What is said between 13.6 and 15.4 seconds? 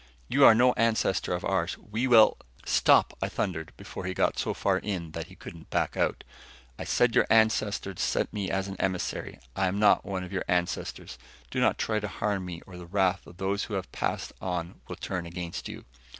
who have Passed On will turn